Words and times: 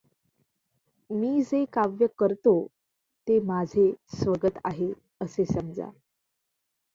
मी 1.09 1.41
जे 1.41 1.63
काव्य 1.73 2.07
करतो 2.19 2.53
ते 3.27 3.39
माझे 3.43 3.91
स्वगत 4.15 4.57
आहे, 4.65 4.91
असे 5.21 5.45
समजा. 5.45 5.89